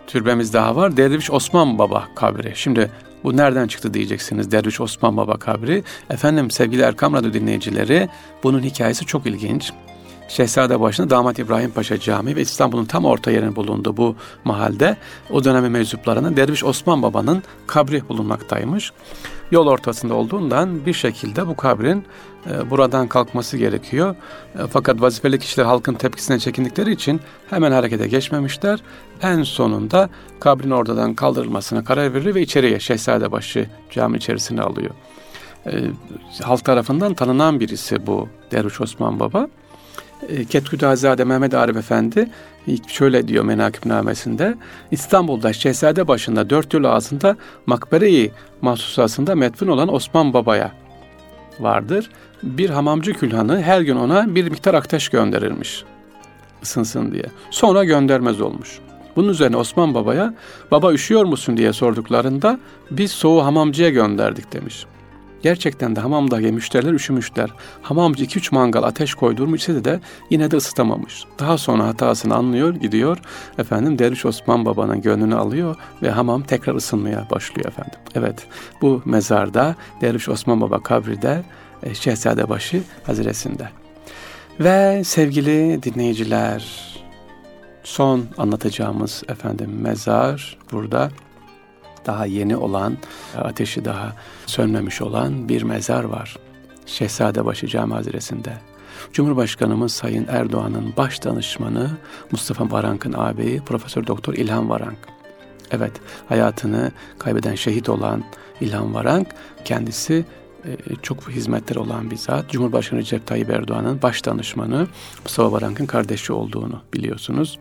türbemiz 0.08 0.54
daha 0.54 0.76
var. 0.76 0.98
Derviş 0.98 1.32
Osman 1.32 1.78
Baba 1.78 2.08
kabri. 2.16 2.52
Şimdi 2.56 2.92
bu 3.24 3.38
nereden 3.38 3.68
çıktı 3.68 3.94
diyeceksiniz 3.94 4.52
Derviş 4.52 4.82
Osman 4.82 5.18
Baba 5.18 5.38
kabri. 5.38 5.84
Efendim 6.10 6.52
sevgili 6.52 6.82
Erkam 6.82 7.14
Radyo 7.14 7.34
dinleyicileri 7.34 8.10
bunun 8.44 8.64
hikayesi 8.64 9.06
çok 9.06 9.26
ilginç. 9.26 9.72
Şehzade 10.28 10.80
başında 10.80 11.10
Damat 11.10 11.40
İbrahim 11.40 11.72
Paşa 11.72 12.00
Camii 12.00 12.36
ve 12.36 12.42
İstanbul'un 12.42 12.86
tam 12.86 13.06
orta 13.06 13.32
yerine 13.32 13.56
bulundu 13.56 13.98
bu 13.98 14.16
mahalde. 14.44 14.98
O 15.30 15.44
dönemin 15.44 15.72
meczuplarının 15.72 16.38
Derviş 16.38 16.64
Osman 16.64 17.02
Baba'nın 17.02 17.44
kabri 17.68 18.10
bulunmaktaymış. 18.10 18.92
Yol 19.52 19.68
ortasında 19.68 20.14
olduğundan 20.14 20.86
bir 20.86 20.94
şekilde 20.94 21.48
bu 21.48 21.56
kabrin 21.56 22.04
e, 22.52 22.70
buradan 22.70 23.08
kalkması 23.08 23.58
gerekiyor. 23.58 24.16
E, 24.56 24.68
fakat 24.70 25.02
vazifeli 25.02 25.40
kişiler 25.40 25.66
halkın 25.66 25.94
tepkisine 25.94 26.40
çekindikleri 26.40 26.92
için 26.92 27.22
hemen 27.50 27.72
harekete 27.72 28.08
geçmemişler. 28.08 28.80
En 29.22 29.44
sonunda 29.44 30.10
kabrin 30.40 30.72
oradan 30.72 31.14
kaldırılmasına 31.14 31.84
karar 31.84 32.14
verir 32.14 32.36
ve 32.36 32.42
içeriye 32.42 32.80
Şehzadebaşı 32.80 33.70
cami 33.92 34.18
içerisine 34.18 34.62
alıyor. 34.62 34.92
E, 35.66 35.72
halk 36.44 36.66
tarafından 36.66 37.14
tanınan 37.14 37.60
birisi 37.60 38.08
bu 38.08 38.28
Derviş 38.52 38.82
Osman 38.82 39.20
Baba. 39.20 39.48
E, 40.30 40.46
Ketkütazade 40.46 41.24
Mehmet 41.24 41.54
Arif 41.54 41.78
Efendi 41.78 42.30
şöyle 42.88 43.28
diyor 43.28 43.44
menakibnamesinde 43.44 44.56
İstanbul'da 44.92 45.54
Şehzade 45.54 46.08
başında 46.08 46.50
dört 46.50 46.74
yol 46.74 46.84
ağzında 46.84 47.36
makbere-i 47.66 48.32
mahsusasında 48.62 49.36
metfun 49.36 49.68
olan 49.68 49.94
Osman 49.94 50.34
Baba'ya 50.34 50.72
vardır. 51.60 52.10
Bir 52.44 52.70
hamamcı 52.70 53.14
külhanı 53.14 53.62
her 53.62 53.82
gün 53.82 53.96
ona 53.96 54.36
bir 54.36 54.50
miktar 54.50 54.74
ateş 54.74 55.10
gönderirmiş 55.10 55.84
ısınsın 56.64 57.12
diye. 57.12 57.26
Sonra 57.52 57.84
göndermez 57.84 58.42
olmuş. 58.42 58.80
Bunun 59.16 59.30
üzerine 59.30 59.58
Osman 59.58 59.94
Baba'ya 59.94 60.34
baba 60.72 60.94
üşüyor 60.94 61.26
musun 61.26 61.58
diye 61.58 61.74
sorduklarında 61.74 62.60
biz 62.92 63.12
soğuğu 63.12 63.46
hamamcıya 63.46 63.90
gönderdik 63.90 64.54
demiş. 64.54 64.86
Gerçekten 65.48 65.96
de 65.96 66.00
hamamdaki 66.00 66.52
müşteriler 66.52 66.94
üşümüşler. 66.94 67.50
Hamamcı 67.82 68.26
2-3 68.26 68.56
mangal 68.56 68.84
ateş 68.84 69.14
koydurmuş 69.14 69.62
ise 69.62 69.86
de 69.86 70.00
yine 70.30 70.52
de 70.52 70.56
ısıtamamış. 70.56 71.24
Daha 71.40 71.58
sonra 71.58 71.88
hatasını 71.88 72.36
anlıyor, 72.36 72.76
gidiyor. 72.76 73.18
Efendim 73.58 74.00
Derviş 74.00 74.26
Osman 74.26 74.66
Baba'nın 74.66 75.02
gönlünü 75.02 75.36
alıyor 75.36 75.76
ve 76.02 76.12
hamam 76.12 76.44
tekrar 76.44 76.76
ısınmaya 76.76 77.28
başlıyor 77.32 77.68
efendim. 77.68 78.00
Evet 78.16 78.48
bu 78.82 79.02
mezarda 79.06 79.76
Derviş 80.02 80.30
Osman 80.30 80.62
Baba 80.62 80.84
kabride 80.84 81.44
e, 81.84 81.96
Şehzadebaşı 81.96 82.82
Haziresi'nde. 83.04 83.70
Ve 84.60 85.04
sevgili 85.04 85.84
dinleyiciler, 85.84 86.66
son 87.84 88.26
anlatacağımız 88.38 89.24
efendim 89.30 89.70
mezar 89.82 90.58
burada 90.72 91.10
daha 92.08 92.26
yeni 92.26 92.58
olan, 92.58 92.98
ateşi 93.38 93.86
daha 93.86 94.16
sönmemiş 94.46 95.02
olan 95.02 95.50
bir 95.50 95.64
mezar 95.64 96.04
var. 96.04 96.36
Şehzadebaşı 96.86 97.68
Cami 97.68 97.94
Haziresi'nde. 97.94 98.54
Cumhurbaşkanımız 99.14 99.94
Sayın 99.94 100.26
Erdoğan'ın 100.30 100.94
baş 100.98 101.24
danışmanı 101.24 101.90
Mustafa 102.32 102.72
Varank'ın 102.72 103.14
ağabeyi 103.14 103.62
Profesör 103.62 104.08
Doktor 104.08 104.34
İlhan 104.34 104.70
Varank. 104.70 104.98
Evet, 105.72 105.92
hayatını 106.30 106.92
kaybeden 107.20 107.56
şehit 107.56 107.90
olan 107.90 108.24
İlhan 108.62 108.94
Varank 108.94 109.28
kendisi 109.66 110.26
e, 110.66 110.78
çok 111.02 111.30
hizmetleri 111.30 111.80
olan 111.80 112.12
bir 112.12 112.18
zat. 112.18 112.50
Cumhurbaşkanı 112.50 113.00
Recep 113.00 113.28
Tayyip 113.28 113.50
Erdoğan'ın 113.50 114.02
baş 114.02 114.26
danışmanı 114.26 114.88
Mustafa 115.24 115.52
Varank'ın 115.52 115.86
kardeşi 115.86 116.34
olduğunu 116.34 116.82
biliyorsunuz. 116.94 117.60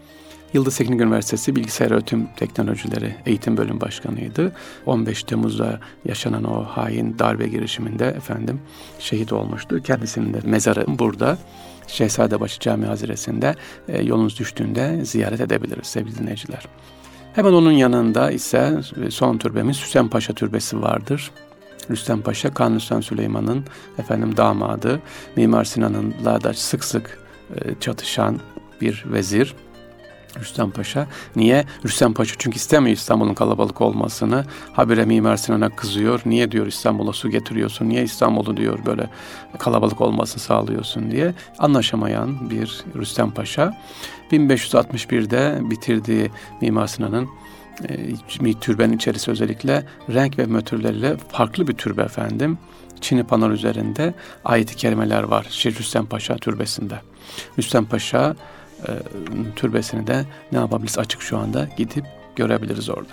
Yıldız 0.56 0.76
Teknik 0.76 1.00
Üniversitesi 1.00 1.56
Bilgisayar 1.56 1.90
Öğretim 1.90 2.28
Teknolojileri 2.36 3.16
Eğitim 3.26 3.56
Bölüm 3.56 3.80
Başkanıydı. 3.80 4.52
15 4.86 5.22
Temmuz'da 5.22 5.80
yaşanan 6.04 6.44
o 6.44 6.64
hain 6.64 7.18
darbe 7.18 7.48
girişiminde 7.48 8.06
efendim 8.06 8.60
şehit 8.98 9.32
olmuştu. 9.32 9.82
Kendisinin 9.82 10.34
de 10.34 10.38
mezarı 10.44 10.84
burada. 10.88 11.38
Şehzadebaşı 11.86 12.60
Cami 12.60 12.86
Haziresi'nde 12.86 13.54
e, 13.88 14.02
yolunuz 14.02 14.38
düştüğünde 14.38 15.04
ziyaret 15.04 15.40
edebiliriz 15.40 15.86
sevgili 15.86 16.18
dinleyiciler. 16.18 16.66
Hemen 17.32 17.52
onun 17.52 17.72
yanında 17.72 18.30
ise 18.30 18.80
son 19.10 19.38
türbemiz 19.38 19.82
Hüseyin 19.82 20.08
Paşa 20.08 20.32
Türbesi 20.32 20.82
vardır. 20.82 21.30
Rüstem 21.90 22.22
Paşa, 22.22 22.54
Kanuni 22.54 22.80
Sultan 22.80 23.00
Süleyman'ın 23.00 23.64
efendim 23.98 24.36
damadı, 24.36 25.00
Mimar 25.36 25.64
Sinan'ınla 25.64 26.42
da 26.42 26.54
sık 26.54 26.84
sık 26.84 27.18
e, 27.54 27.80
çatışan 27.80 28.40
bir 28.80 29.04
vezir. 29.06 29.54
Rüstem 30.40 30.71
Paşa. 30.71 31.06
Niye? 31.37 31.64
Rüstem 31.85 32.14
Paşa 32.14 32.35
çünkü 32.38 32.56
istemiyor 32.56 32.97
İstanbul'un 32.97 33.35
kalabalık 33.35 33.80
olmasını. 33.80 34.45
Habire 34.73 35.04
Mimar 35.04 35.37
Sinan'a 35.37 35.68
kızıyor. 35.76 36.21
Niye 36.26 36.52
diyor 36.52 36.66
İstanbul'a 36.66 37.12
su 37.12 37.30
getiriyorsun? 37.30 37.88
Niye 37.88 38.02
İstanbul'u 38.02 38.56
diyor 38.56 38.78
böyle 38.87 39.11
kalabalık 39.59 40.00
olmasını 40.00 40.42
sağlıyorsun 40.42 41.11
diye. 41.11 41.35
Anlaşamayan 41.59 42.50
bir 42.50 42.85
Rüstem 42.97 43.30
Paşa. 43.30 43.75
1561'de 44.33 45.59
bitirdiği 45.71 46.30
Mimar 46.61 46.87
Sinan'ın 46.87 47.28
e, 47.88 48.54
türbenin 48.61 48.97
içerisi 48.97 49.30
özellikle 49.30 49.87
renk 50.14 50.38
ve 50.38 50.47
mötürleriyle 50.47 51.16
farklı 51.16 51.68
bir 51.68 51.73
türbe 51.73 52.02
efendim. 52.02 52.59
Çin'i 53.00 53.25
panar 53.25 53.50
üzerinde 53.50 54.14
ayet-i 54.45 54.76
kerimeler 54.76 55.23
var 55.23 55.47
Şir 55.50 55.78
Rüstem 55.78 56.06
Paşa 56.06 56.37
türbesinde. 56.37 57.00
Rüstem 57.59 57.85
Paşa 57.85 58.37
türbesini 59.56 60.06
de 60.06 60.25
ne 60.52 60.59
yapabiliriz 60.59 60.99
açık 60.99 61.23
şu 61.23 61.38
anda 61.38 61.68
gidip 61.76 62.04
görebiliriz 62.37 62.88
orada. 62.88 63.12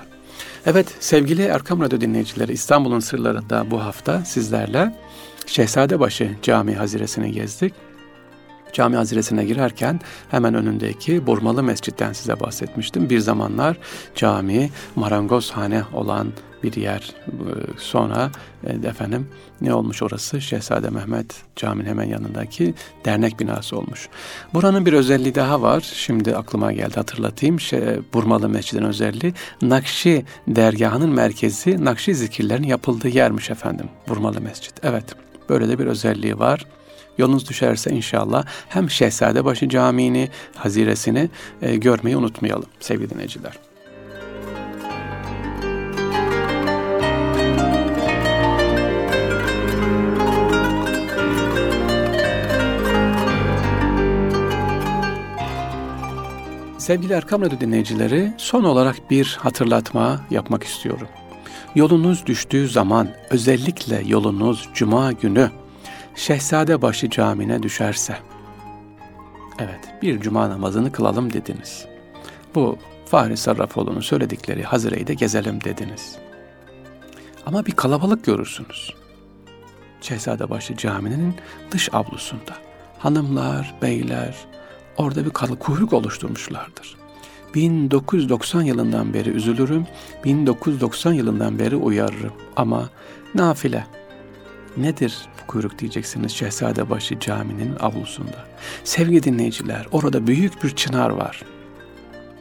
Evet 0.66 0.96
sevgili 1.00 1.42
Erkam 1.42 1.82
Radyo 1.82 2.02
dinleyicileri 2.02 2.52
İstanbul'un 2.52 3.00
sırlarında 3.00 3.72
bu 3.72 3.84
hafta 3.84 4.26
sizlerle 4.26 4.96
Şehzadebaşı 5.46 6.32
Cami 6.42 6.76
Haziresi'ni 6.76 7.32
gezdik. 7.32 7.74
Cami 8.74 8.96
Haziresi'ne 8.96 9.46
girerken 9.46 10.00
hemen 10.32 10.54
önündeki 10.54 11.28
Burmalı 11.28 11.64
Mescid'den 11.64 12.14
size 12.14 12.40
bahsetmiştim. 12.40 13.10
Bir 13.10 13.20
zamanlar 13.20 13.78
cami, 14.16 14.70
marangozhane 14.96 15.84
olan 15.94 16.28
bir 16.64 16.74
yer. 16.74 17.14
Sonra 17.78 18.32
e, 18.68 18.88
efendim 18.88 19.28
ne 19.62 19.74
olmuş 19.74 20.02
orası? 20.02 20.42
Şehzade 20.42 20.90
Mehmet 20.90 21.36
Cami'nin 21.56 21.90
hemen 21.90 22.04
yanındaki 22.04 22.74
dernek 23.06 23.40
binası 23.40 23.78
olmuş. 23.78 24.10
Buranın 24.54 24.86
bir 24.86 24.94
özelliği 24.94 25.36
daha 25.36 25.62
var. 25.62 25.82
Şimdi 25.94 26.36
aklıma 26.36 26.72
geldi 26.72 26.96
hatırlatayım. 26.96 27.60
Şey, 27.60 27.82
Burmalı 28.14 28.50
Mescidin 28.50 28.84
özelliği 28.84 29.34
Nakşi 29.62 30.26
dergahının 30.48 31.10
merkezi 31.10 31.86
Nakşi 31.86 32.16
zikirlerin 32.16 32.64
yapıldığı 32.64 33.10
yermiş 33.10 33.50
efendim. 33.50 33.90
Burmalı 34.08 34.42
Mescid. 34.42 34.78
Evet 34.84 35.06
böyle 35.50 35.70
de 35.70 35.80
bir 35.80 35.86
özelliği 35.86 36.40
var. 36.40 36.66
Yolunuz 37.18 37.50
düşerse 37.50 37.92
inşallah 37.92 38.46
hem 38.70 38.90
Şehzadebaşı 38.90 39.70
Camii'ni, 39.70 40.30
haziresini 40.56 41.30
e, 41.62 41.76
görmeyi 41.76 42.18
unutmayalım 42.18 42.70
sevgili 42.80 43.10
dinleyiciler. 43.10 43.60
Sevgili 56.84 57.14
Erkam 57.14 57.42
Radyo 57.42 57.60
dinleyicileri, 57.60 58.34
son 58.38 58.64
olarak 58.64 59.12
bir 59.12 59.38
hatırlatma 59.42 60.22
yapmak 60.32 60.64
istiyorum. 60.64 61.08
Yolunuz 61.76 62.26
düştüğü 62.26 62.68
zaman, 62.68 63.10
özellikle 63.30 64.02
yolunuz 64.06 64.70
Cuma 64.74 65.12
günü 65.12 65.52
Şehzadebaşı 66.16 67.10
Camii'ne 67.10 67.64
düşerse, 67.64 68.18
evet 69.60 69.80
bir 70.02 70.20
Cuma 70.20 70.50
namazını 70.50 70.92
kılalım 70.92 71.34
dediniz. 71.34 71.86
Bu 72.56 72.78
Fahri 73.06 73.38
Sarrafoğlu'nun 73.38 74.02
söyledikleri 74.02 74.64
Hazire'yi 74.64 75.08
de 75.08 75.14
gezelim 75.14 75.64
dediniz. 75.64 76.16
Ama 77.46 77.66
bir 77.66 77.72
kalabalık 77.72 78.26
görürsünüz. 78.26 78.94
Şehzadebaşı 80.02 80.78
Camii'nin 80.78 81.36
dış 81.72 81.94
avlusunda. 81.94 82.54
Hanımlar, 83.00 83.74
beyler, 83.82 84.36
orada 84.98 85.26
bir 85.26 85.30
kuyruk 85.30 85.94
oluşturmuşlardır. 85.94 86.96
1990 87.56 88.62
yılından 88.62 89.14
beri 89.14 89.30
üzülürüm, 89.30 89.88
1990 90.24 91.14
yılından 91.14 91.60
beri 91.60 91.76
uyarırım 91.76 92.34
ama 92.56 92.90
nafile. 93.36 93.88
Nedir 94.78 95.18
bu 95.42 95.48
kuyruk 95.48 95.80
diyeceksiniz 95.80 96.32
Şehzadebaşı 96.32 97.20
Camii'nin 97.20 97.76
avlusunda. 97.80 98.46
Sevgili 98.84 99.24
dinleyiciler 99.24 99.88
orada 99.92 100.28
büyük 100.28 100.64
bir 100.64 100.70
çınar 100.70 101.10
var. 101.10 101.42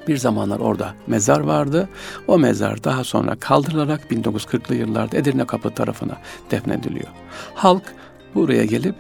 Bir 0.09 0.17
zamanlar 0.17 0.61
orada 0.61 0.95
mezar 1.07 1.41
vardı. 1.41 1.89
O 2.27 2.39
mezar 2.39 2.85
daha 2.85 3.05
sonra 3.05 3.35
kaldırılarak 3.35 4.01
1940'lı 4.11 4.75
yıllarda 4.75 5.17
Edirne 5.17 5.47
Kapı 5.47 5.71
tarafına 5.71 6.17
defnediliyor. 6.51 7.09
Halk 7.55 7.95
buraya 8.35 8.65
gelip 8.65 8.95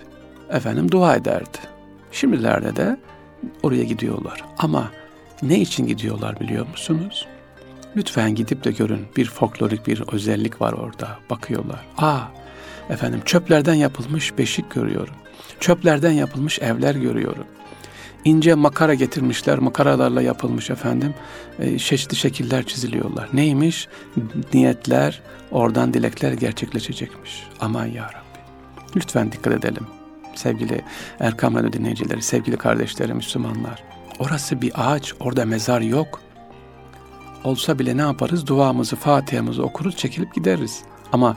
efendim 0.51 0.91
dua 0.91 1.17
ederdi. 1.17 1.59
Şimdilerde 2.13 2.77
de 2.77 2.97
oraya 3.63 3.85
gidiyorlar. 3.85 4.45
Ama 4.59 4.91
ne 5.43 5.61
için 5.61 5.87
gidiyorlar 5.87 6.41
biliyor 6.41 6.67
musunuz? 6.69 7.27
Lütfen 7.97 8.35
gidip 8.35 8.65
de 8.65 8.71
görün. 8.71 9.07
Bir 9.17 9.25
folklorik 9.25 9.87
bir 9.87 10.03
özellik 10.13 10.61
var 10.61 10.73
orada. 10.73 11.19
Bakıyorlar. 11.31 11.87
Aa, 11.99 12.21
efendim 12.91 13.21
çöplerden 13.25 13.75
yapılmış 13.75 14.39
beşik 14.39 14.71
görüyorum. 14.71 15.15
Çöplerden 15.61 16.13
yapılmış 16.13 16.59
evler 16.59 16.95
görüyorum. 16.95 17.45
İnce 18.25 18.55
makara 18.55 18.95
getirmişler, 18.95 19.59
makaralarla 19.59 20.23
yapılmış 20.23 20.71
efendim. 20.71 21.15
E, 21.59 21.79
çeşitli 21.79 22.17
şekiller 22.17 22.67
çiziliyorlar. 22.67 23.29
Neymiş? 23.33 23.89
Niyetler, 24.55 25.23
oradan 25.51 25.95
dilekler 25.95 26.33
gerçekleşecekmiş. 26.33 27.43
Aman 27.61 27.87
ya 27.87 28.05
Rabbi. 28.05 28.39
Lütfen 28.97 29.33
dikkat 29.33 29.53
edelim 29.53 29.87
sevgili 30.35 30.83
Erkam 31.21 31.55
Radyo 31.55 31.73
dinleyicileri, 31.73 32.23
sevgili 32.23 32.57
kardeşlerim, 32.57 33.17
Müslümanlar. 33.17 33.83
Orası 34.19 34.63
bir 34.63 34.73
ağaç, 34.75 35.15
orada 35.21 35.45
mezar 35.45 35.81
yok. 35.81 36.21
Olsa 37.45 37.79
bile 37.79 37.97
ne 37.97 38.01
yaparız? 38.01 38.47
Duamızı, 38.47 38.97
Fatiha'mızı 38.97 39.63
okuruz, 39.63 39.97
çekilip 39.97 40.35
gideriz. 40.35 40.83
Ama 41.13 41.37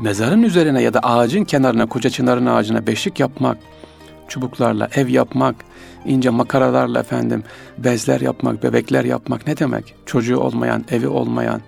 mezarın 0.00 0.42
üzerine 0.42 0.82
ya 0.82 0.94
da 0.94 1.00
ağacın 1.00 1.44
kenarına, 1.44 1.86
koca 1.86 2.10
çınarın 2.10 2.46
ağacına 2.46 2.86
beşik 2.86 3.20
yapmak, 3.20 3.58
çubuklarla 4.28 4.88
ev 4.94 5.08
yapmak, 5.08 5.56
ince 6.06 6.30
makaralarla 6.30 7.00
efendim 7.00 7.44
bezler 7.78 8.20
yapmak, 8.20 8.62
bebekler 8.62 9.04
yapmak 9.04 9.46
ne 9.46 9.56
demek? 9.56 9.94
Çocuğu 10.06 10.38
olmayan, 10.40 10.84
evi 10.90 11.08
olmayan, 11.08 11.60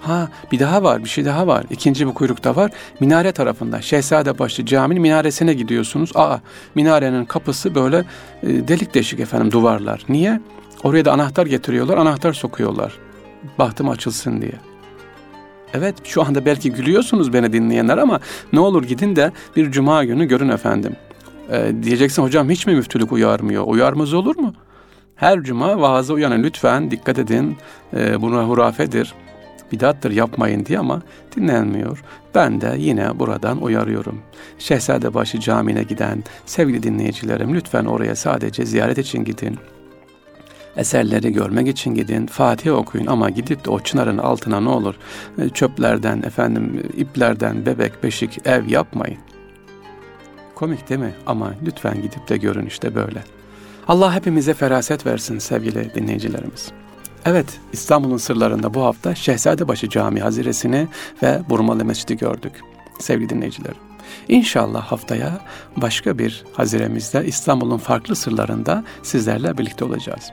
Ha 0.00 0.28
bir 0.52 0.58
daha 0.58 0.82
var, 0.82 1.04
bir 1.04 1.08
şey 1.08 1.24
daha 1.24 1.46
var. 1.46 1.64
İkinci 1.70 2.06
bir 2.06 2.12
kuyrukta 2.12 2.56
var. 2.56 2.70
Minare 3.00 3.32
tarafında. 3.32 3.82
Şehzadebaşı 3.82 4.66
Camii'nin 4.66 5.02
minaresine 5.02 5.54
gidiyorsunuz. 5.54 6.10
Aa 6.14 6.38
minarenin 6.74 7.24
kapısı 7.24 7.74
böyle 7.74 8.04
e, 8.42 8.68
delik 8.68 8.94
deşik 8.94 9.20
efendim 9.20 9.52
duvarlar. 9.52 10.04
Niye? 10.08 10.40
Oraya 10.82 11.04
da 11.04 11.12
anahtar 11.12 11.46
getiriyorlar, 11.46 11.98
anahtar 11.98 12.32
sokuyorlar. 12.32 12.92
Bahtım 13.58 13.88
açılsın 13.88 14.40
diye. 14.40 14.52
Evet 15.74 15.94
şu 16.04 16.22
anda 16.22 16.44
belki 16.44 16.72
gülüyorsunuz 16.72 17.32
beni 17.32 17.52
dinleyenler 17.52 17.98
ama 17.98 18.20
ne 18.52 18.60
olur 18.60 18.84
gidin 18.84 19.16
de 19.16 19.32
bir 19.56 19.70
cuma 19.70 20.04
günü 20.04 20.24
görün 20.24 20.48
efendim. 20.48 20.96
Ee, 21.52 21.72
diyeceksin 21.82 22.22
hocam 22.22 22.50
hiç 22.50 22.66
mi 22.66 22.74
müftülük 22.74 23.12
uyarmıyor? 23.12 23.64
Uyarmaz 23.66 24.14
olur 24.14 24.36
mu? 24.36 24.54
Her 25.16 25.42
cuma 25.42 25.80
vaazı 25.80 26.14
uyanın 26.14 26.42
lütfen 26.42 26.90
dikkat 26.90 27.18
edin. 27.18 27.56
Ee, 27.94 28.22
buna 28.22 28.44
hurafedir 28.44 29.14
bidattır 29.72 30.10
yapmayın 30.10 30.66
diye 30.66 30.78
ama 30.78 31.02
dinlenmiyor. 31.36 32.04
Ben 32.34 32.60
de 32.60 32.74
yine 32.78 33.18
buradan 33.18 33.62
uyarıyorum. 33.62 34.22
Şehzadebaşı 34.58 35.40
Camii'ne 35.40 35.82
giden 35.82 36.24
sevgili 36.46 36.82
dinleyicilerim 36.82 37.54
lütfen 37.54 37.84
oraya 37.84 38.16
sadece 38.16 38.66
ziyaret 38.66 38.98
için 38.98 39.24
gidin 39.24 39.58
eserleri 40.76 41.32
görmek 41.32 41.68
için 41.68 41.94
gidin, 41.94 42.26
Fatiha 42.26 42.74
okuyun 42.74 43.06
ama 43.06 43.30
gidip 43.30 43.64
de 43.64 43.70
o 43.70 43.80
çınarın 43.80 44.18
altına 44.18 44.60
ne 44.60 44.68
olur 44.68 44.94
e, 45.38 45.48
çöplerden, 45.48 46.22
efendim 46.22 46.82
iplerden, 46.96 47.66
bebek, 47.66 48.02
beşik, 48.02 48.46
ev 48.46 48.68
yapmayın. 48.68 49.18
Komik 50.54 50.88
değil 50.88 51.00
mi? 51.00 51.14
Ama 51.26 51.54
lütfen 51.66 52.02
gidip 52.02 52.28
de 52.28 52.36
görün 52.36 52.66
işte 52.66 52.94
böyle. 52.94 53.24
Allah 53.88 54.14
hepimize 54.14 54.54
feraset 54.54 55.06
versin 55.06 55.38
sevgili 55.38 55.94
dinleyicilerimiz. 55.94 56.72
Evet, 57.24 57.60
İstanbul'un 57.72 58.16
sırlarında 58.16 58.74
bu 58.74 58.82
hafta 58.84 59.14
Şehzadebaşı 59.14 59.88
Camii 59.88 60.20
Haziresini 60.20 60.88
ve 61.22 61.40
Burmalı 61.48 61.84
Mescidi 61.84 62.16
gördük 62.16 62.52
sevgili 62.98 63.28
dinleyicilerim. 63.28 63.76
İnşallah 64.28 64.82
haftaya 64.82 65.40
başka 65.76 66.18
bir 66.18 66.44
haziremizde 66.52 67.26
İstanbul'un 67.26 67.78
farklı 67.78 68.16
sırlarında 68.16 68.84
sizlerle 69.02 69.58
birlikte 69.58 69.84
olacağız. 69.84 70.30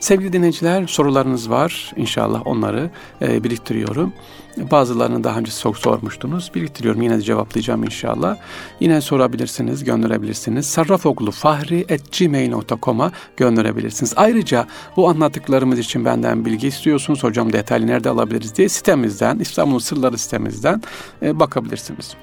Sevgili 0.00 0.32
dinleyiciler 0.32 0.86
sorularınız 0.86 1.50
var. 1.50 1.92
İnşallah 1.96 2.46
onları 2.46 2.90
e, 3.22 3.44
biriktiriyorum. 3.44 4.12
Bazılarını 4.56 5.24
daha 5.24 5.38
önce 5.38 5.52
çok 5.62 5.78
sormuştunuz. 5.78 6.50
Biriktiriyorum 6.54 7.02
yine 7.02 7.18
de 7.18 7.22
cevaplayacağım 7.22 7.84
inşallah. 7.84 8.36
Yine 8.80 9.00
sorabilirsiniz, 9.00 9.84
gönderebilirsiniz. 9.84 10.66
Sarrafoklu 10.66 11.30
fahri.gmail.com'a 11.30 13.12
gönderebilirsiniz. 13.36 14.12
Ayrıca 14.16 14.66
bu 14.96 15.08
anlattıklarımız 15.08 15.78
için 15.78 16.04
benden 16.04 16.44
bilgi 16.44 16.66
istiyorsunuz. 16.66 17.22
Hocam 17.22 17.52
detaylı 17.52 17.86
nerede 17.86 18.10
alabiliriz 18.10 18.56
diye 18.56 18.68
sitemizden, 18.68 19.38
İstanbul 19.38 19.78
Sırları 19.78 20.18
sitemizden 20.18 20.82
e, 21.22 21.40
bakabilirsiniz 21.40 22.16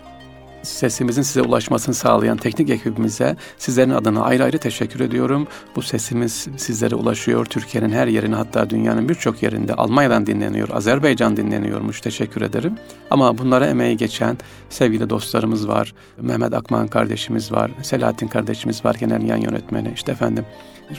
sesimizin 0.64 1.22
size 1.22 1.42
ulaşmasını 1.42 1.96
sağlayan 1.96 2.38
teknik 2.38 2.70
ekibimize 2.70 3.36
sizlerin 3.58 3.90
adına 3.90 4.22
ayrı 4.22 4.44
ayrı 4.44 4.58
teşekkür 4.58 5.00
ediyorum. 5.00 5.48
Bu 5.76 5.82
sesimiz 5.82 6.48
sizlere 6.58 6.96
ulaşıyor. 6.96 7.46
Türkiye'nin 7.46 7.90
her 7.90 8.08
yerine 8.08 8.36
hatta 8.36 8.70
dünyanın 8.70 9.10
birçok 9.10 9.44
yerinde 9.44 9.74
Almanya'dan 9.74 10.28
dinleniyor, 10.28 10.70
Azerbaycan 10.70 11.38
dinleniyormuş. 11.38 12.02
Teşekkür 12.02 12.42
ederim. 12.42 12.78
Ama 13.10 13.38
bunlara 13.38 13.68
emeği 13.68 13.98
geçen 13.98 14.38
sevgili 14.70 15.10
dostlarımız 15.10 15.68
var. 15.68 15.94
Mehmet 16.22 16.54
Akman 16.54 16.88
kardeşimiz 16.88 17.52
var. 17.52 17.72
Selahattin 17.82 18.28
kardeşimiz 18.28 18.86
var. 18.86 18.96
Genel 19.00 19.22
yan 19.22 19.38
yönetmeni. 19.38 19.92
İşte 19.96 20.12
efendim 20.12 20.46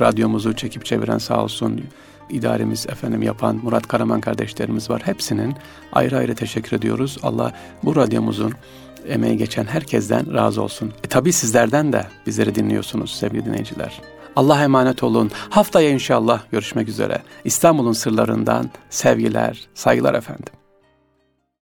radyomuzu 0.00 0.57
çekip 0.57 0.85
çeviren 0.85 1.18
sağ 1.18 1.42
olsun 1.42 1.81
idaremiz 2.31 2.87
efendim 2.87 3.22
yapan 3.22 3.61
Murat 3.62 3.88
Karaman 3.88 4.20
kardeşlerimiz 4.20 4.90
var. 4.90 5.03
Hepsinin 5.05 5.55
ayrı 5.92 6.16
ayrı 6.16 6.35
teşekkür 6.35 6.77
ediyoruz. 6.77 7.18
Allah 7.22 7.53
bu 7.83 7.96
radyomuzun 7.96 8.53
emeği 9.09 9.37
geçen 9.37 9.64
herkesten 9.64 10.35
razı 10.35 10.62
olsun. 10.62 10.93
E 11.05 11.09
tabi 11.09 11.33
sizlerden 11.33 11.93
de 11.93 12.07
bizleri 12.27 12.55
dinliyorsunuz 12.55 13.14
sevgili 13.14 13.45
dinleyiciler. 13.45 14.01
Allah 14.37 14.62
emanet 14.62 15.03
olun. 15.03 15.31
Haftaya 15.51 15.90
inşallah 15.90 16.43
görüşmek 16.51 16.88
üzere. 16.88 17.23
İstanbul'un 17.45 17.93
sırlarından 17.93 18.71
sevgiler, 18.90 19.69
saygılar 19.75 20.14
efendim. 20.14 20.63